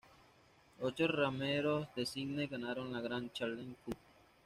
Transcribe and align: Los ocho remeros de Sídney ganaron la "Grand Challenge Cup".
Los 0.79 0.93
ocho 0.93 1.05
remeros 1.07 1.87
de 1.95 2.07
Sídney 2.07 2.47
ganaron 2.47 2.91
la 2.91 3.01
"Grand 3.01 3.31
Challenge 3.33 3.75
Cup". 3.85 3.95